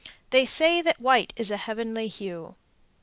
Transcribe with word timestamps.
They 0.31 0.47
say 0.47 0.81
that 0.81 0.99
white 0.99 1.31
is 1.35 1.51
a 1.51 1.57
heavenly 1.57 2.07
hue. 2.07 2.55